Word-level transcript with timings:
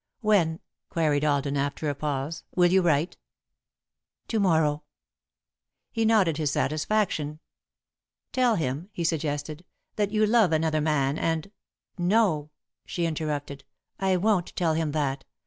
"When," 0.21 0.61
queried 0.89 1.23
Alden, 1.23 1.55
after 1.57 1.87
a 1.87 1.93
pause, 1.93 2.43
"will 2.55 2.71
you 2.71 2.81
write?" 2.81 3.17
"To 4.29 4.39
morrow." 4.39 4.81
He 5.91 6.05
nodded 6.05 6.37
his 6.37 6.49
satisfaction. 6.49 7.39
"Tell 8.31 8.55
him," 8.55 8.89
he 8.93 9.03
suggested, 9.03 9.63
"that 9.97 10.09
you 10.09 10.25
love 10.25 10.53
another 10.53 10.81
man, 10.81 11.19
and" 11.19 11.51
"No," 11.99 12.49
she 12.83 13.05
interrupted, 13.05 13.63
"I 13.99 14.17
won't 14.17 14.55
tell 14.55 14.73
him 14.73 14.91
that. 14.93 15.23